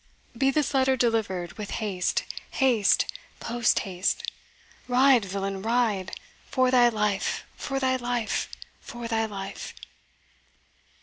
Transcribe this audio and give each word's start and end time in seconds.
Be 0.35 0.49
this 0.49 0.73
letter 0.73 0.97
delivered 0.97 1.59
with 1.59 1.69
haste 1.77 2.23
haste 2.49 3.05
post 3.39 3.77
haste! 3.85 4.23
Ride, 4.87 5.25
villain, 5.25 5.61
ride, 5.61 6.17
for 6.49 6.71
thy 6.71 6.89
life 6.89 7.43
for 7.55 7.79
thy 7.79 7.97
life 7.97 8.49
for 8.79 9.07
thy 9.07 9.25
life. 9.27 9.75